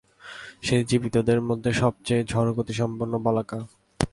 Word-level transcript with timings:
সে 0.61 0.77
জীবিতদের 0.83 1.39
মধ্যে 1.41 1.71
সবচেয়ে 1.73 2.23
ঝড়োগতিসম্পন্ন 2.25 3.13
বলাকা। 3.19 3.57